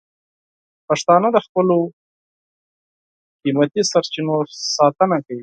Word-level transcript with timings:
پښتانه 0.87 1.27
د 1.35 1.37
خپلو 1.45 1.77
قیمتي 3.41 3.81
سرچینو 3.91 4.35
ساتنه 4.75 5.17
کوي. 5.25 5.39